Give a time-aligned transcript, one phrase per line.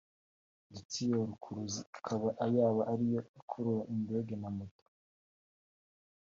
[0.71, 4.85] ndetse iyo rukuruzi akaba yaba ariyo ikurura indege n'amato